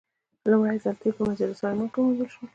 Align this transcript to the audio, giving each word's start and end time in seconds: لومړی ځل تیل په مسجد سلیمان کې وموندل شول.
لومړی 0.51 0.77
ځل 0.83 0.95
تیل 1.01 1.13
په 1.17 1.23
مسجد 1.27 1.49
سلیمان 1.59 1.87
کې 1.91 1.97
وموندل 1.99 2.29
شول. 2.33 2.47